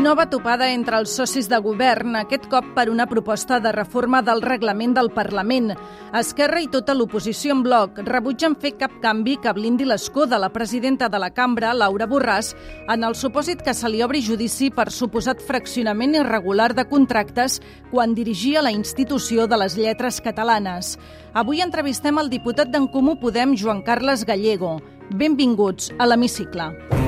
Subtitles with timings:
[0.00, 4.40] Nova topada entre els socis de govern, aquest cop per una proposta de reforma del
[4.40, 5.74] reglament del Parlament.
[6.16, 10.48] Esquerra i tota l'oposició en bloc rebutgen fer cap canvi que blindi l'escó de la
[10.54, 12.54] presidenta de la cambra, Laura Borràs,
[12.88, 17.58] en el supòsit que se li obri judici per suposat fraccionament irregular de contractes
[17.90, 20.96] quan dirigia la institució de les lletres catalanes.
[21.34, 24.78] Avui entrevistem el diputat d'en Comú Podem, Joan Carles Gallego.
[25.12, 26.99] Benvinguts a l'Hemicicle.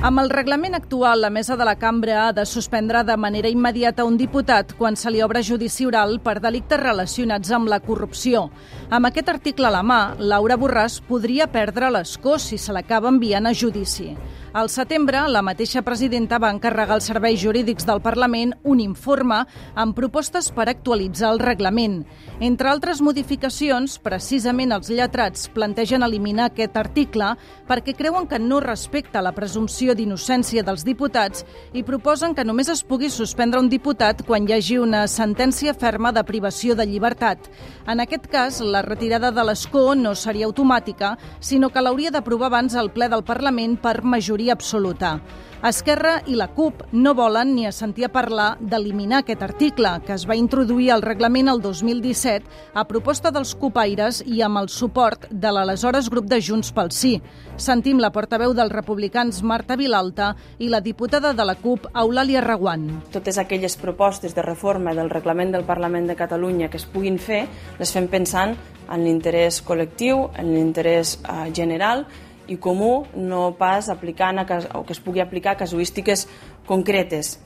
[0.00, 4.06] Amb el reglament actual, la mesa de la cambra ha de suspendre de manera immediata
[4.08, 8.46] un diputat quan se li obre judici oral per delictes relacionats amb la corrupció.
[8.88, 13.44] Amb aquest article a la mà, Laura Borràs podria perdre l'escó si se l'acaba enviant
[13.44, 14.14] a judici.
[14.52, 19.44] Al setembre, la mateixa presidenta va encarregar als serveis jurídics del Parlament un informe
[19.78, 22.00] amb propostes per actualitzar el reglament.
[22.42, 27.28] Entre altres modificacions, precisament els lletrats plantegen eliminar aquest article
[27.68, 32.82] perquè creuen que no respecta la presumpció d'innocència dels diputats i proposen que només es
[32.82, 37.46] pugui suspendre un diputat quan hi hagi una sentència ferma de privació de llibertat.
[37.86, 42.74] En aquest cas, la retirada de l'escó no seria automàtica, sinó que l'hauria d'aprovar abans
[42.74, 45.20] el ple del Parlament per majoria majoria absoluta.
[45.60, 50.14] Esquerra i la CUP no volen ni a sentir a parlar d'eliminar aquest article, que
[50.14, 55.26] es va introduir al reglament el 2017 a proposta dels cupaires i amb el suport
[55.28, 57.20] de l'aleshores grup de Junts pel Sí.
[57.58, 62.88] Sentim la portaveu dels republicans Marta Vilalta i la diputada de la CUP Eulàlia Reguant.
[63.12, 67.46] Totes aquelles propostes de reforma del reglament del Parlament de Catalunya que es puguin fer,
[67.78, 68.56] les fem pensant
[68.88, 72.06] en l'interès col·lectiu, en l'interès eh, general
[72.50, 76.26] i comú, no pas aplicant a, o que es pugui aplicar casuístiques
[76.66, 77.36] concretes,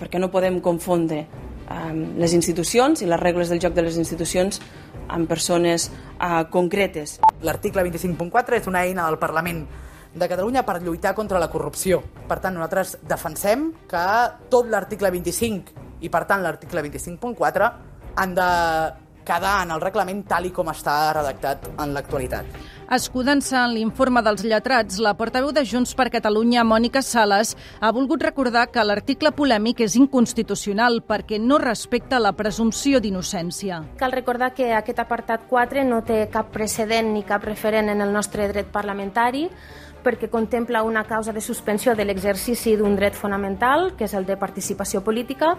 [0.00, 1.24] perquè no podem confondre
[1.70, 4.60] um, les institucions i les regles del joc de les institucions
[5.10, 7.18] amb persones uh, concretes.
[7.46, 9.64] L'article 25.4 és una eina del Parlament
[10.14, 12.00] de Catalunya per lluitar contra la corrupció.
[12.26, 14.06] Per tant, nosaltres defensem que
[14.50, 17.70] tot l'article 25 i, per tant, l'article 25.4
[18.18, 18.50] han de
[19.30, 22.46] quedar en el reglament tal i com està redactat en l'actualitat.
[22.90, 28.24] Escudant-se en l'informe dels lletrats, la portaveu de Junts per Catalunya, Mònica Sales, ha volgut
[28.26, 33.78] recordar que l'article polèmic és inconstitucional perquè no respecta la presumpció d'innocència.
[34.00, 38.10] Cal recordar que aquest apartat 4 no té cap precedent ni cap referent en el
[38.10, 39.46] nostre dret parlamentari,
[40.02, 44.34] perquè contempla una causa de suspensió de l'exercici d'un dret fonamental, que és el de
[44.40, 45.54] participació política,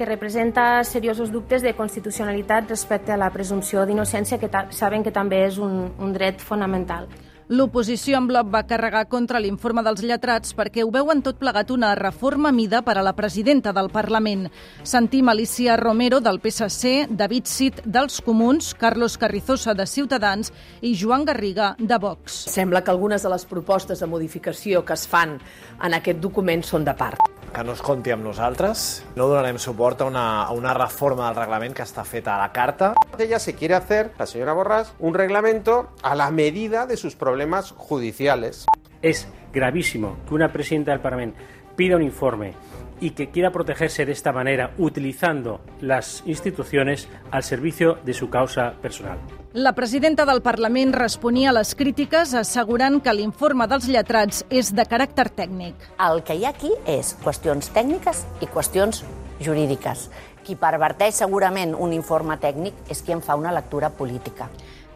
[0.00, 5.42] que representa seriosos dubtes de constitucionalitat respecte a la presumpció d'innocència, que saben que també
[5.44, 7.04] és un, un dret fonamental.
[7.50, 11.88] L'oposició en bloc va carregar contra l'informe dels lletrats perquè ho veuen tot plegat una
[11.98, 14.44] reforma mida per a la presidenta del Parlament.
[14.86, 21.26] Sentim Alicia Romero del PSC, David Cid dels Comuns, Carlos Carrizosa de Ciutadans i Joan
[21.26, 22.38] Garriga de Vox.
[22.54, 25.40] Sembla que algunes de les propostes de modificació que es fan
[25.82, 29.02] en aquest document són de part que no es compti amb nosaltres.
[29.16, 32.52] No donarem suport a una, a una reforma del reglament que està feta a la
[32.54, 32.92] carta.
[33.18, 37.39] Ella se quiere hacer, la señora Borràs, un reglamento a la medida de sus problemas
[37.76, 38.66] judiciales.
[39.02, 41.38] Es gravísimo que una presidenta del Parlamento
[41.76, 42.54] pida un informe
[43.00, 48.74] y que quiera protegerse de esta manera utilizando las instituciones al servicio de su causa
[48.82, 49.18] personal.
[49.52, 54.84] La presidenta del Parlament responia a les crítiques assegurant que l'informe dels lletrats és de
[54.86, 55.88] caràcter tècnic.
[55.98, 59.02] El que hi ha aquí és qüestions tècniques i qüestions
[59.40, 60.10] jurídiques.
[60.44, 64.46] Qui perverteix segurament un informe tècnic és qui en fa una lectura política.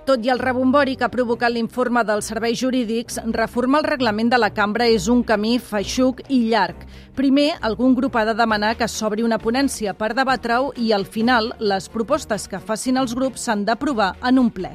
[0.04, 4.36] Tot i el rebombori que ha provocat l'informe dels serveis jurídics, reformar el reglament de
[4.36, 6.82] la cambra és un camí feixuc i llarg.
[7.16, 11.54] Primer, algun grup ha de demanar que s'obri una ponència per debatre-ho i, al final,
[11.58, 14.74] les propostes que facin els grups s'han d'aprovar en un ple.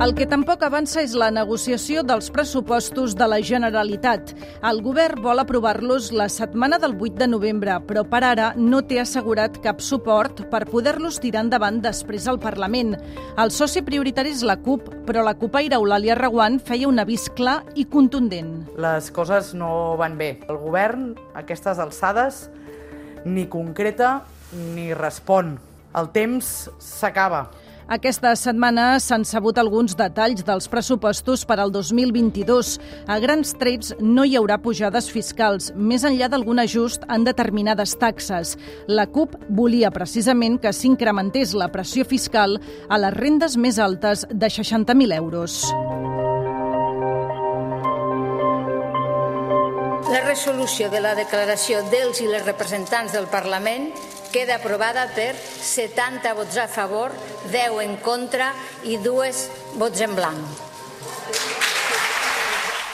[0.00, 4.30] El que tampoc avança és la negociació dels pressupostos de la Generalitat.
[4.64, 9.02] El govern vol aprovar-los la setmana del 8 de novembre, però per ara no té
[9.02, 12.96] assegurat cap suport per poder-los tirar endavant després al Parlament.
[13.36, 17.60] El soci prioritari és la CUP, però la CUPaire Eulàlia Reguant feia un avís clar
[17.76, 18.70] i contundent.
[18.80, 20.38] Les coses no van bé.
[20.48, 22.46] El govern, a aquestes alçades,
[23.28, 24.22] ni concreta
[24.72, 25.58] ni respon.
[25.92, 27.50] El temps s'acaba.
[27.90, 32.76] Aquesta setmana s'han sabut alguns detalls dels pressupostos per al 2022.
[33.10, 38.54] A grans trets no hi haurà pujades fiscals, més enllà d'algun ajust en determinades taxes.
[38.86, 44.54] La CUP volia precisament que s'incrementés la pressió fiscal a les rendes més altes de
[44.60, 45.64] 60.000 euros.
[50.10, 53.92] La resolució de la declaració dels i les representants del Parlament
[54.34, 57.14] queda aprovada per 70 vots a favor,
[57.52, 58.50] 10 en contra
[58.82, 59.44] i 2
[59.78, 60.66] vots en blanc.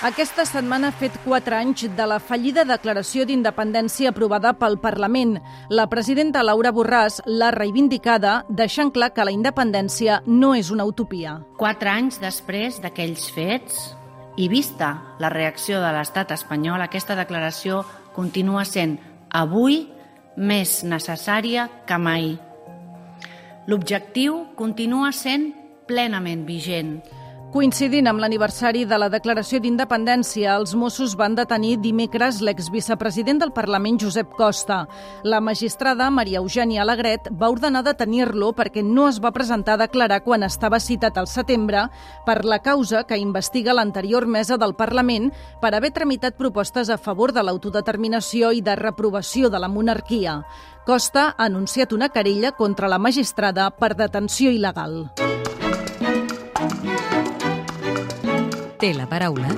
[0.05, 5.39] Aquesta setmana ha fet 4 anys de la fallida declaració d'independència aprovada pel Parlament.
[5.73, 11.39] La presidenta Laura Borràs l'ha reivindicada, deixant clar que la independència no és una utopia.
[11.57, 13.87] Quatre anys després d'aquells fets
[14.37, 17.83] i vista la reacció de l'estat espanyol, aquesta declaració
[18.17, 18.99] continua sent
[19.33, 19.87] avui
[20.37, 22.35] més necessària que mai.
[23.67, 25.51] L'objectiu continua sent
[25.89, 26.99] plenament vigent.
[27.57, 33.97] Coincidint amb l'aniversari de la declaració d'independència, els Mossos van detenir dimecres l'exvicepresident del Parlament,
[34.03, 34.83] Josep Costa.
[35.25, 40.21] La magistrada Maria Eugènia Alegret va ordenar detenir-lo perquè no es va presentar a declarar
[40.27, 41.87] quan estava citat al setembre
[42.27, 45.33] per la causa que investiga l'anterior mesa del Parlament
[45.63, 50.43] per haver tramitat propostes a favor de l'autodeterminació i de reprovació de la monarquia.
[50.85, 55.07] Costa ha anunciat una querella contra la magistrada per detenció il·legal.
[58.77, 59.49] Té la paraula.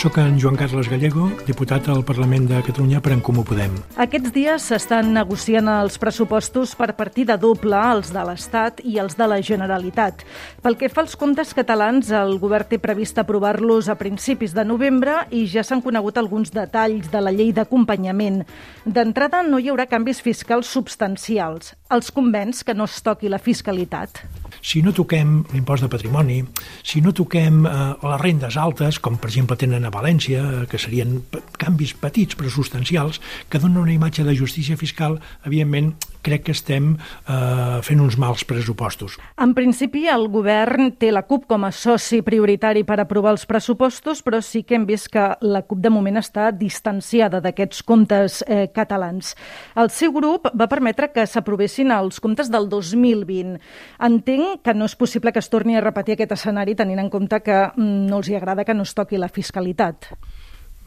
[0.00, 3.76] Soc en Joan Carles Gallego, diputat al Parlament de Catalunya per en Comú Podem.
[4.00, 9.28] Aquests dies s'estan negociant els pressupostos per partida doble, els de l'Estat i els de
[9.30, 10.24] la Generalitat.
[10.64, 15.20] Pel que fa als comptes catalans, el govern té previst aprovar-los a principis de novembre
[15.30, 18.42] i ja s'han conegut alguns detalls de la llei d'acompanyament.
[18.86, 21.76] D'entrada, no hi haurà canvis fiscals substancials.
[21.90, 24.22] Els convenç que no es toqui la fiscalitat
[24.62, 26.40] si no toquem l'impost de patrimoni,
[26.84, 27.72] si no toquem eh,
[28.04, 31.18] les rendes altes, com per exemple tenen a València, eh, que serien
[31.60, 36.92] canvis petits però substancials, que donen una imatge de justícia fiscal, evidentment crec que estem
[36.96, 39.16] eh, fent uns mals pressupostos.
[39.40, 44.20] En principi, el govern té la CUP com a soci prioritari per aprovar els pressupostos,
[44.26, 48.66] però sí que hem vist que la CUP de moment està distanciada d'aquests comptes eh,
[48.74, 49.32] catalans.
[49.80, 53.56] El seu grup va permetre que s'aprovessin els comptes del 2020.
[54.04, 57.40] Entenc que no és possible que es torni a repetir aquest escenari tenint en compte
[57.40, 60.12] que mm, no els hi agrada que no es toqui la fiscalitat.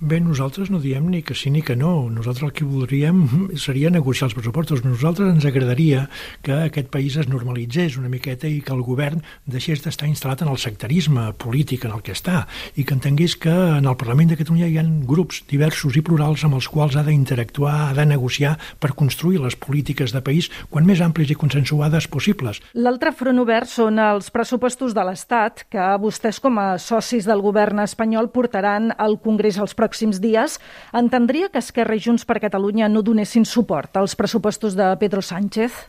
[0.03, 2.09] Bé, nosaltres no diem ni que sí ni que no.
[2.11, 3.21] Nosaltres el que voldríem
[3.55, 4.81] seria negociar els pressupostos.
[4.83, 6.09] Nosaltres ens agradaria
[6.43, 10.51] que aquest país es normalitzés una miqueta i que el govern deixés d'estar instal·lat en
[10.51, 12.41] el sectarisme polític en el que està
[12.75, 16.43] i que entengués que en el Parlament de Catalunya hi ha grups diversos i plurals
[16.43, 20.83] amb els quals ha d'interactuar, ha de negociar per construir les polítiques de país quan
[20.83, 22.59] més àmplies i consensuades possibles.
[22.75, 27.79] L'altre front obert són els pressupostos de l'Estat que vostès com a socis del govern
[27.87, 30.57] espanyol portaran al Congrés els pròxims pròxims dies,
[30.91, 35.85] entendria que Esquerra i Junts per Catalunya no donessin suport als pressupostos de Pedro Sánchez?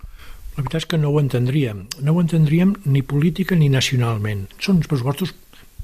[0.55, 1.87] La veritat és que no ho entendríem.
[2.05, 4.47] No ho entendríem ni política ni nacionalment.
[4.61, 5.33] Són uns pressupostos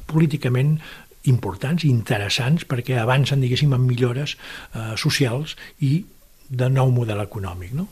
[0.07, 0.79] políticament
[1.25, 6.05] importants i interessants perquè avancen, diguéssim, en millores eh, socials i
[6.51, 7.73] de nou model econòmic.
[7.79, 7.87] No?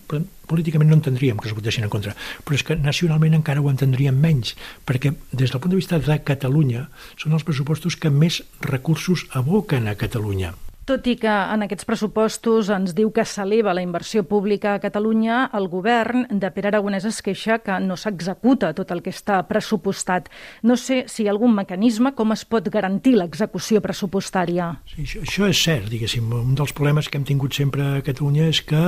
[0.51, 2.15] Políticament no entendríem que es votessin en contra,
[2.45, 6.21] però és que nacionalment encara ho entendríem menys, perquè des del punt de vista de
[6.27, 10.55] Catalunya són els pressupostos que més recursos aboquen a Catalunya.
[10.89, 15.43] Tot i que en aquests pressupostos ens diu que s'eleva la inversió pública a Catalunya,
[15.59, 20.31] el govern de Pere Aragonès es queixa que no s'executa tot el que està pressupostat.
[20.65, 24.71] No sé si hi ha algun mecanisme com es pot garantir l'execució pressupostària.
[24.89, 26.33] Sí, això, això és cert, diguéssim.
[26.33, 28.81] Un dels problemes que hem tingut sempre a Catalunya és que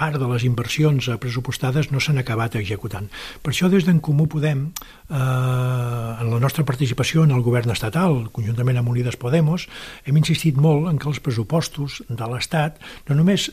[0.00, 3.10] part de les inversions pressupostades no s'han acabat executant.
[3.44, 8.30] Per això, des d'en Comú Podem, eh, en la nostra participació en el govern estatal,
[8.32, 9.68] conjuntament amb Unides Podemos,
[10.04, 13.50] hem insistit molt en que els pressupostos de l'Estat no només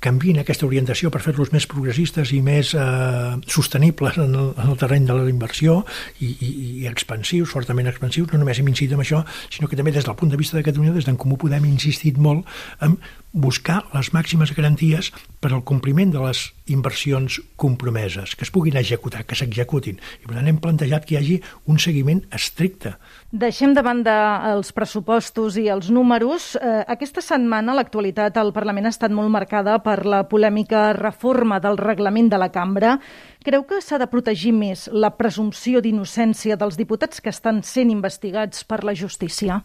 [0.00, 4.78] canvin aquesta orientació per fer-los més progressistes i més eh, sostenibles en el, en el
[4.80, 5.82] terreny de la inversió
[6.18, 9.20] i, i, i expansius, fortament expansius, no només hem insistit en això,
[9.52, 12.16] sinó que també des del punt de vista de Catalunya, des d'en Comú Podem, insistit
[12.16, 12.48] molt
[12.80, 12.96] en
[13.32, 15.10] buscar les màximes garanties
[15.40, 20.00] per al compliment de les inversions compromeses, que es puguin executar, que s'executin.
[20.22, 21.36] I per tant hem plantejat que hi hagi
[21.70, 22.94] un seguiment estricte.
[23.30, 24.14] Deixem de banda
[24.50, 26.54] els pressupostos i els números.
[26.58, 31.78] Eh, aquesta setmana l'actualitat al Parlament ha estat molt marcada per la polèmica reforma del
[31.78, 32.98] reglament de la cambra.
[33.40, 38.66] Creu que s'ha de protegir més la presumpció d'innocència dels diputats que estan sent investigats
[38.68, 39.62] per la justícia?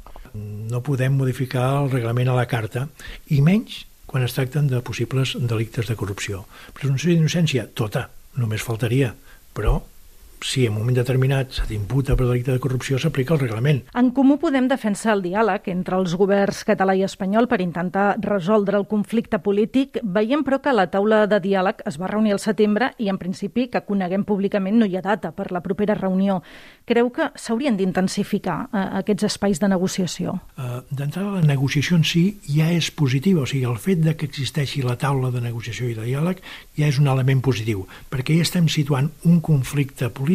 [0.72, 2.86] No podem modificar el reglament a la carta,
[3.36, 6.46] i menys quan es tracten de possibles delictes de corrupció.
[6.78, 8.06] Presumpció d'innocència, tota,
[8.40, 9.12] només faltaria,
[9.52, 9.82] però
[10.46, 13.82] si en un moment determinat se t'imputa per delicte de corrupció, s'aplica el reglament.
[13.98, 18.78] En Comú Podem defensa el diàleg entre els governs català i espanyol per intentar resoldre
[18.78, 19.98] el conflicte polític.
[20.04, 23.66] Veiem, però, que la taula de diàleg es va reunir al setembre i, en principi,
[23.74, 26.44] que coneguem públicament no hi ha data per la propera reunió.
[26.86, 30.38] Creu que s'haurien d'intensificar eh, aquests espais de negociació?
[30.60, 34.30] Uh, D'entrada, la negociació en si ja és positiva, o sigui, el fet de que
[34.30, 36.46] existeixi la taula de negociació i de diàleg
[36.78, 40.35] ja és un element positiu, perquè ja estem situant un conflicte polític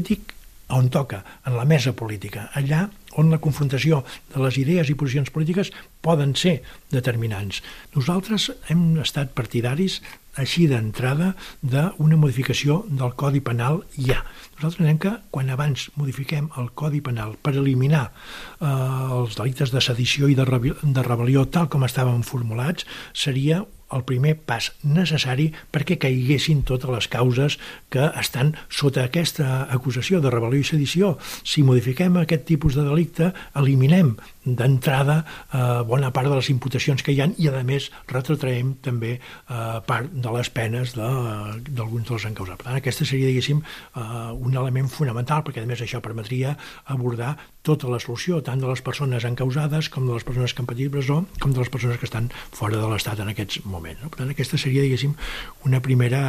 [0.71, 2.87] on toca, en la mesa política, allà
[3.19, 6.61] on la confrontació de les idees i posicions polítiques poden ser
[6.95, 7.61] determinants.
[7.97, 9.99] Nosaltres hem estat partidaris
[10.39, 14.21] així d'entrada d'una modificació del Codi Penal ja.
[14.55, 19.83] Nosaltres entenem que quan abans modifiquem el Codi Penal per eliminar eh, els delictes de
[19.83, 26.63] sedició i de rebel·lió tal com estaven formulats, seria el primer pas necessari perquè caiguessin
[26.67, 27.59] totes les causes
[27.91, 31.17] que estan sota aquesta acusació de rebel·lió i sedició.
[31.43, 35.21] Si modifiquem aquest tipus de delicte, eliminem d'entrada
[35.53, 39.79] eh, bona part de les imputacions que hi han i, a més, retrotraem també eh,
[39.87, 42.61] part de les penes d'alguns de, dels encausats.
[42.61, 46.57] Per tant, aquesta seria, diguéssim, eh, un element fonamental, perquè, a més, això permetria
[46.87, 50.71] abordar tota la solució, tant de les persones encausades com de les persones que han
[50.71, 53.80] patit presó, com de les persones que estan fora de l'Estat en aquests moments.
[53.81, 54.11] No?
[54.11, 55.17] Per tant, aquesta seria, diguéssim,
[55.65, 56.23] una primera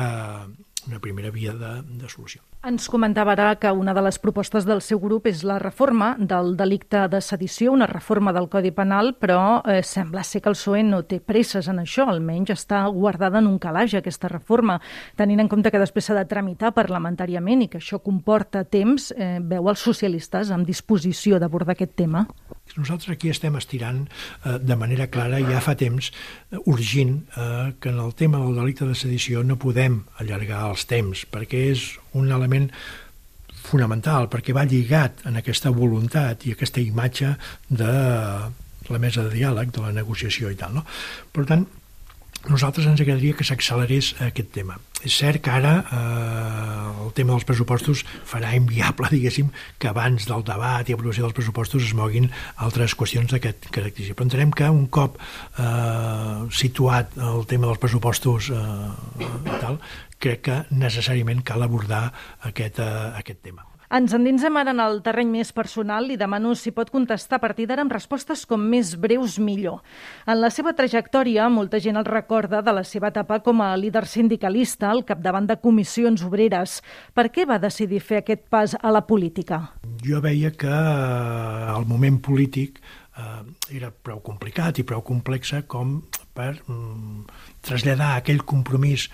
[0.88, 2.42] una primera via de, de solució.
[2.66, 6.56] Ens comentava ara que una de les propostes del seu grup és la reforma del
[6.58, 10.84] delicte de sedició, una reforma del Codi Penal, però eh, sembla ser que el PSOE
[10.86, 14.80] no té presses en això, almenys està guardada en un calaix aquesta reforma,
[15.18, 19.40] tenint en compte que després s'ha de tramitar parlamentàriament i que això comporta temps, eh,
[19.42, 22.28] veu els socialistes amb disposició d'abordar aquest tema?
[22.78, 26.12] Nosaltres aquí estem estirant eh, de manera clara ja fa temps,
[26.52, 30.88] eh, urgint, eh, que en el tema del delicte de sedició no podem allargar els
[30.88, 32.70] temps, perquè és un element
[33.62, 37.36] fonamental, perquè va lligat en aquesta voluntat i aquesta imatge
[37.70, 37.92] de
[38.92, 40.74] la mesa de diàleg, de la negociació i tal.
[40.80, 40.86] No?
[41.32, 41.68] Per tant,
[42.50, 44.78] nosaltres ens agradaria que s'accelerés aquest tema.
[45.06, 49.50] És cert que ara eh, el tema dels pressupostos farà inviable, diguéssim,
[49.82, 54.18] que abans del debat i aprovació dels pressupostos es moguin altres qüestions d'aquest característic.
[54.18, 59.82] Però entenem que un cop eh, situat el tema dels pressupostos eh, i tal,
[60.22, 62.08] crec que necessàriament cal abordar
[62.52, 63.71] aquest, eh, aquest tema.
[63.92, 67.66] Ens endinsem ara en el terreny més personal i demano si pot contestar a partir
[67.68, 69.82] d'ara amb respostes com més breus millor.
[70.24, 74.06] En la seva trajectòria, molta gent el recorda de la seva etapa com a líder
[74.08, 76.78] sindicalista al capdavant de comissions obreres.
[77.12, 79.60] Per què va decidir fer aquest pas a la política?
[80.08, 83.44] Jo veia que eh, el moment polític eh,
[83.76, 85.98] era prou complicat i prou complexa com
[86.32, 87.28] per mm,
[87.68, 89.10] traslladar aquell compromís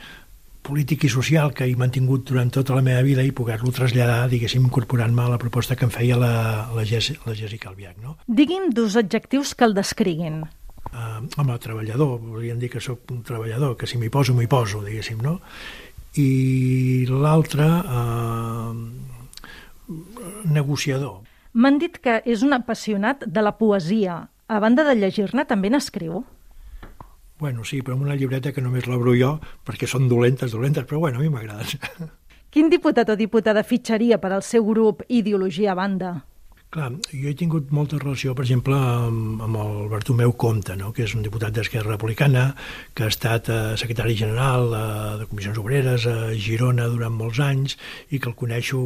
[0.67, 4.67] polític i social que he mantingut durant tota la meva vida i poder-lo traslladar, diguéssim,
[4.67, 6.33] incorporant-me a la proposta que em feia la,
[6.75, 7.97] la, Jess, la Jessica Albiach.
[8.03, 8.17] No?
[8.27, 10.43] Digui'm dos adjectius que el descriguin.
[10.87, 14.83] Uh, home, treballador, volien dir que sóc un treballador, que si m'hi poso, m'hi poso,
[14.85, 15.39] diguéssim, no?
[16.17, 18.75] I l'altre, uh,
[20.47, 21.21] negociador.
[21.57, 24.27] M'han dit que és un apassionat de la poesia.
[24.47, 26.23] A banda de llegir-ne, també n'escriu?
[27.39, 31.03] Bueno, sí, però amb una llibreta que només l'obro jo, perquè són dolentes, dolentes, però
[31.03, 32.09] bueno, a mi m'agraden.
[32.53, 36.11] Quin diputat o diputada fitxaria per al seu grup Ideologia a banda?
[36.67, 40.89] Clar, jo he tingut molta relació, per exemple, amb, amb el Bartomeu Comte, no?
[40.91, 42.41] que és un diputat d'Esquerra Republicana,
[42.91, 44.81] que ha estat eh, secretari general eh,
[45.21, 47.77] de Comissions Obreres a Girona durant molts anys
[48.11, 48.81] i que el coneixo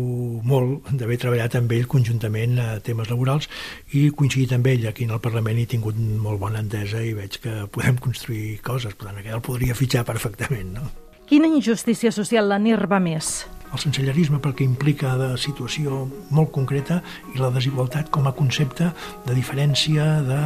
[0.45, 3.49] molt d'haver treballat amb ell conjuntament a temes laborals
[3.97, 7.15] i coincidit amb ell aquí en el Parlament i he tingut molt bona entesa i
[7.17, 10.77] veig que podem construir coses, per tant, el podria fitxar perfectament.
[10.77, 10.85] No?
[11.25, 13.41] Quina injustícia social l'enirva més?
[13.71, 17.01] El sensellarisme perquè implica de situació molt concreta
[17.35, 18.91] i la desigualtat com a concepte
[19.27, 20.41] de diferència, de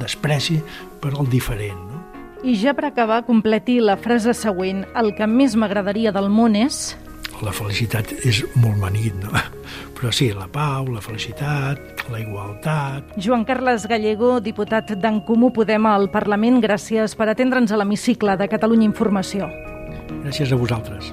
[0.00, 0.60] despreci
[1.00, 1.84] per al diferent.
[1.90, 2.00] No?
[2.40, 4.86] I ja per acabar, completi la frase següent.
[4.96, 6.96] El que més m'agradaria del món és...
[7.40, 9.32] La felicitat és molt manit, no?
[9.96, 13.14] Però sí, la pau, la felicitat, la igualtat...
[13.20, 18.48] Joan Carles Gallego, diputat d'en Comú Podem al Parlament, gràcies per atendre'ns a l'hemicicle de
[18.48, 19.48] Catalunya Informació.
[20.24, 21.12] Gràcies a vosaltres.